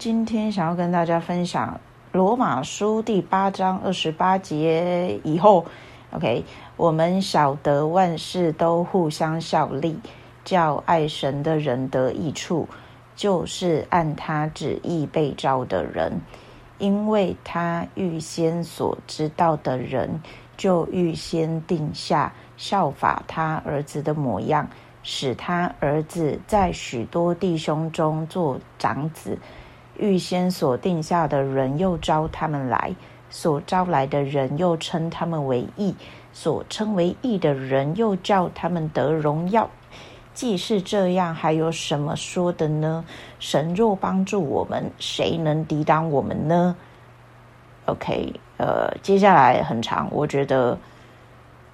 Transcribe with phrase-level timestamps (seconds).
[0.00, 1.78] 今天想要跟大家分享
[2.10, 5.66] 罗马书第八章二十八节以后
[6.12, 6.42] ，OK，
[6.78, 9.98] 我们晓得万事都互相效力，
[10.42, 12.66] 叫爱神的人得益处，
[13.14, 16.22] 就是按他旨意被召的人，
[16.78, 20.22] 因为他预先所知道的人，
[20.56, 24.66] 就预先定下效法他儿子的模样，
[25.02, 29.38] 使他儿子在许多弟兄中做长子。
[30.00, 32.94] 预先所定下的人，又招他们来；
[33.28, 35.94] 所招来的人，又称他们为义；
[36.32, 39.70] 所称为义的人，又叫他们得荣耀。
[40.32, 43.04] 既是这样，还有什么说的呢？
[43.38, 46.74] 神若帮助我们，谁能抵挡我们呢
[47.86, 50.78] ？OK，呃，接下来很长，我觉得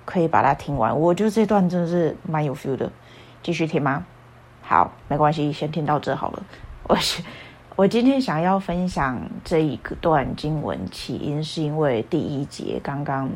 [0.04, 0.98] 可以把它听完。
[0.98, 2.90] 我觉得这段真的是蛮有 feel 的，
[3.42, 4.04] 继续听吗？
[4.62, 6.42] 好，没关系，先听到这好了。
[6.88, 7.22] 我是。
[7.76, 13.30] 我今天想要分享这一段经文，起因是因为第一节刚刚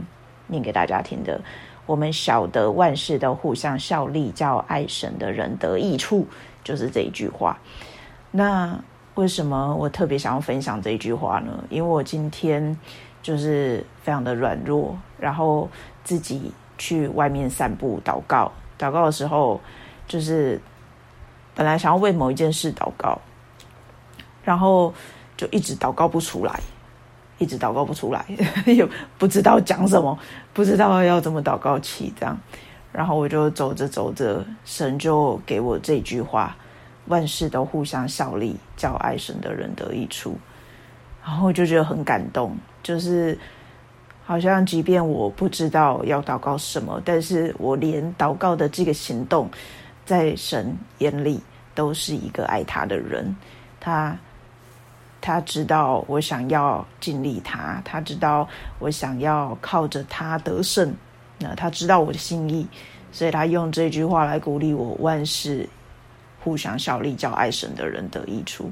[0.46, 1.38] 念给大家听的。
[1.84, 6.26] 我们晓得万事都互相效力，叫爱神的人得益处，
[6.64, 7.58] 就是这一句话。
[8.30, 8.82] 那
[9.14, 11.62] 为什么我特别想要分享这一句话呢？
[11.68, 12.74] 因为我今天
[13.20, 15.68] 就是非常的软弱，然后
[16.02, 19.60] 自己去外面散步祷告，祷告的时候，
[20.08, 20.58] 就是
[21.54, 23.20] 本来想要为某一件事祷告。
[24.42, 24.92] 然后
[25.36, 26.60] 就一直祷告不出来，
[27.38, 28.24] 一直祷告不出来，
[28.66, 28.88] 又
[29.18, 30.18] 不知道讲什么，
[30.52, 32.38] 不知道要怎么祷告起这样。
[32.92, 36.56] 然后我就走着走着，神就给我这句话：
[37.06, 40.36] 万事都互相效力，叫爱神的人得益处。
[41.22, 43.38] 然后我就觉得很感动，就是
[44.24, 49.48] 好像即便我不知道要祷告什么，但是我连祷告的这个行动，
[50.04, 51.40] 在神眼里
[51.74, 53.36] 都是一个爱他的人，
[53.78, 54.18] 他。
[55.20, 60.94] 他知道我想要尽力他，他知道我想要靠着他得胜。
[61.38, 62.66] 那他知道我的心意，
[63.12, 65.68] 所以他用这句话来鼓励我：万事
[66.42, 68.70] 互相效力，叫爱神的人得益处。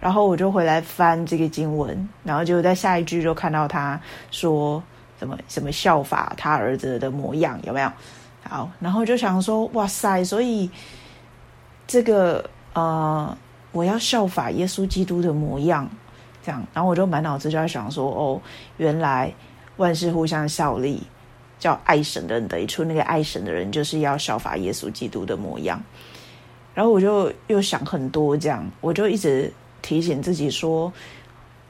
[0.00, 4.00] 然后我就回来翻这个经文，然后就在下一句就看到他
[4.30, 4.82] 说
[5.18, 7.92] 什么什么效法他儿子的模样，有没有？
[8.42, 10.24] 好，然后就想说：哇塞！
[10.24, 10.70] 所以
[11.86, 13.36] 这个呃。
[13.72, 15.88] 我要效法耶稣基督的模样，
[16.42, 18.40] 这样，然后我就满脑子就在想说，哦，
[18.76, 19.32] 原来
[19.78, 21.02] 万事互相效力，
[21.58, 22.84] 叫爱神的人得出。
[22.84, 25.82] 那个爱神的人就是要效法耶稣基督的模样。
[26.74, 29.50] 然后我就又想很多，这样，我就一直
[29.80, 30.92] 提醒自己说，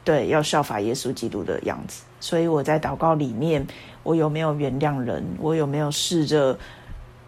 [0.02, 2.02] 对，要效法耶稣基督的样子。
[2.18, 3.64] 所以我在祷告里面，
[4.02, 5.24] 我有没有原谅人？
[5.38, 6.58] 我有没有试着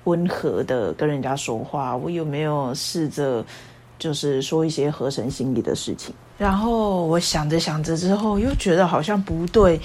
[0.03, 1.97] 温和的跟人家说话？
[1.97, 3.45] 我有没有试着？
[3.99, 9.81] 就是说一些合神心意的事情，然后我想着想着之后，又觉得好像不对，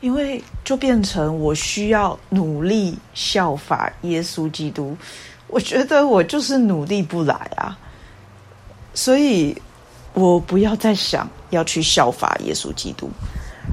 [0.00, 4.96] 因为就变成我需要努力效法耶稣基督，
[5.48, 7.76] 我觉得我就是努力不来啊，
[8.92, 9.56] 所以
[10.12, 13.08] 我不要再想要去效法耶稣基督，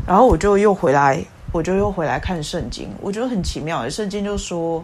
[0.07, 4.83] 然后我就又回来，我就又回来看圣经，我觉得很奇妙，圣经就说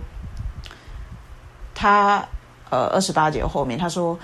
[1.74, 2.24] 他
[2.70, 4.20] 呃二十八节后面他说。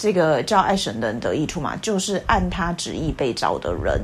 [0.00, 4.00] 这个叫爱神的人得益处嘛，就是按他旨意被召的人。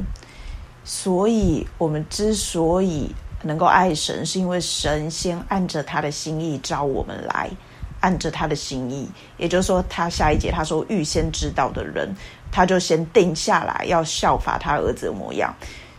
[0.85, 3.11] 所以，我们之所以
[3.43, 7.49] 能够爱神，是因为神先按着他的心意召我们来，
[8.01, 9.09] 按着他的心意，
[9.39, 12.15] 也就是说，他下一节他说预先知道的人，
[12.53, 15.51] 他就先定下来要效法他儿子的模样。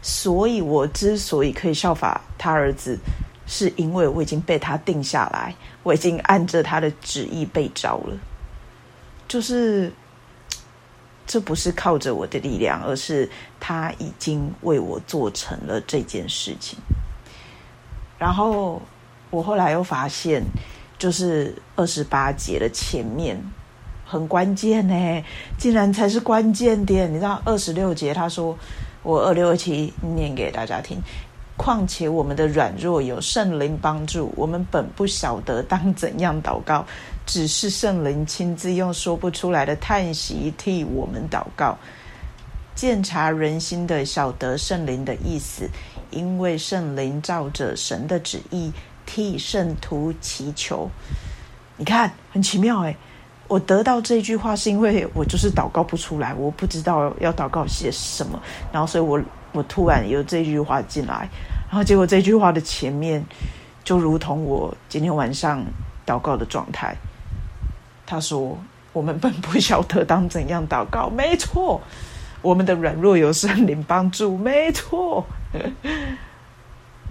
[0.03, 2.95] 所以我之所以可以效法他儿子，
[3.47, 8.15] 是因为我已经被他定下来，我已经按着他的旨意被召了。
[9.27, 9.91] 就是，
[11.25, 13.29] 这不是靠着我的力量，而是
[13.59, 16.79] 他已经为我做成了这件事情。
[18.17, 18.81] 然后
[19.29, 20.41] 我后来又发现，
[20.97, 23.37] 就是二十八节的前面
[24.05, 25.23] 很关键呢，
[25.57, 27.11] 竟然才是关键点。
[27.11, 28.57] 你知道二十六节他说，
[29.03, 30.97] 我二六二七念给大家听。
[31.57, 36.85] 况且我们的软弱有圣灵帮助，我们本不晓得当怎样祷告，
[37.25, 41.75] 只是圣灵亲自用说不出来的叹息替我们祷告。
[42.75, 45.67] 鉴察人心的，晓得圣灵的意思，
[46.11, 48.71] 因为圣灵照着神的旨意
[49.07, 50.87] 替圣徒祈求。
[51.75, 52.95] 你看，很奇妙哎！
[53.47, 58.39] 我得到这句话是因为我就是祷告不出来，我不知道要祷告些什么，
[58.71, 59.19] 然后所以我。
[59.57, 61.27] 我突然有这句话进来，
[61.67, 63.25] 然后结果这句话的前面
[63.83, 65.65] 就如同我今天晚上
[66.05, 66.95] 祷告的状态。
[68.05, 68.55] 他说
[68.93, 71.81] ：“我们本不晓得当怎样祷告。”没错，
[72.43, 75.25] 我们的软弱有圣灵帮助，没错。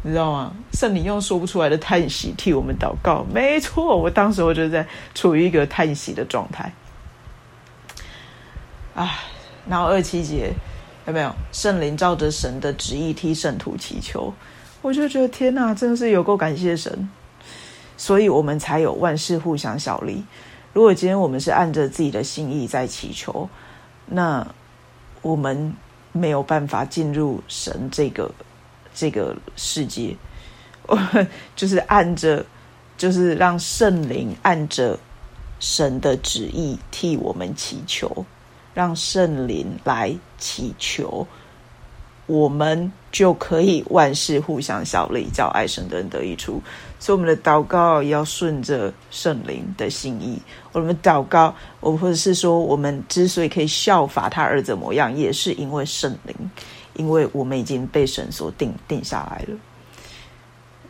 [0.02, 0.52] 你知道吗？
[0.72, 3.96] 圣灵用说不出来的叹息替我们祷告，没错。
[3.96, 6.72] 我当时我就在处于一个叹息的状态。
[8.94, 9.18] 啊，
[9.68, 10.52] 然后二七节
[11.06, 14.32] 有没有圣灵照着神的旨意替圣徒祈求？
[14.82, 17.08] 我就觉得天哪，真的是有够感谢神，
[17.96, 20.24] 所以我们才有万事互相效力。
[20.72, 23.48] 如果今天我们是按着自己的心意在祈求，
[24.06, 24.46] 那
[25.22, 25.74] 我们
[26.12, 28.30] 没有办法进入神这个。
[28.98, 30.16] 这个世界，
[30.86, 30.98] 我
[31.54, 32.42] 就是按着，
[32.96, 34.98] 就是让圣灵按着
[35.60, 38.24] 神的旨意替我们祈求，
[38.76, 41.26] 让圣灵来祈求，
[42.26, 46.62] 我们就可以万事互相效力，叫爱神的人得益处。
[46.98, 50.38] 所以，我们的祷告要顺着圣灵的心意。
[50.72, 56.50] 我们祷告，我或者是说，我们之所以可以效法他儿子模样，也是因为圣灵。
[56.96, 59.58] 因为我们已经被神所定定下来了，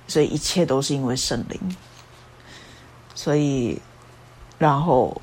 [0.09, 1.77] 所以一切都是因为圣灵。
[3.15, 3.81] 所以，
[4.59, 5.23] 然后，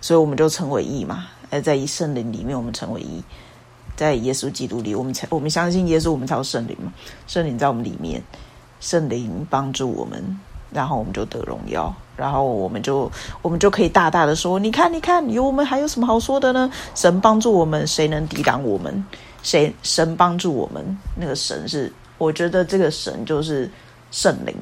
[0.00, 1.28] 所以我们就成为义嘛。
[1.50, 3.22] 而在一圣灵里面，我们成为一，
[3.96, 6.92] 在耶稣基督里，我们才我们相信耶稣，我们才有圣灵嘛。
[7.26, 8.22] 圣灵在我们里面，
[8.80, 10.22] 圣灵帮助我们，
[10.70, 13.10] 然后我们就得荣耀，然后我们就
[13.42, 16.70] 我们就可以大大的说：你看，你看，有我们还有什么好说的呢？
[16.94, 19.04] 神帮助我们，谁能抵挡我们？
[19.42, 20.84] 谁神帮助我们？
[21.14, 23.70] 那个神是，我觉得这个神就是
[24.10, 24.54] 圣灵，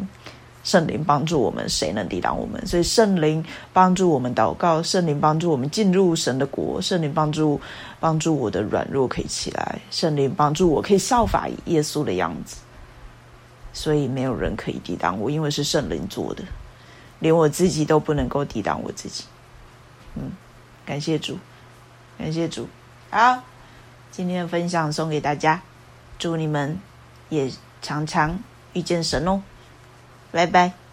[0.64, 2.66] 圣灵帮助我们，谁能抵挡我们？
[2.66, 7.60] 所以圣灵帮助我们祷告，圣灵帮助我们进入神的国，圣灵帮助
[8.00, 12.56] 帮助我的软弱可以起来，圣灵帮助我可以效法耶稣的样子。
[13.72, 16.42] 所以没有人可以抵挡我，因为是圣灵做的，
[17.18, 19.24] 连我自己都不能够抵挡我自己。
[20.14, 20.32] 嗯，
[20.86, 21.38] 感谢主，
[22.16, 22.66] 感谢主，
[23.10, 23.42] 好。
[24.12, 25.60] 今天的分享送给大家，
[26.20, 26.78] 祝你们
[27.30, 27.50] 也
[27.82, 28.38] 常常
[28.72, 29.42] 遇见神哦，
[30.34, 30.83] 拜拜。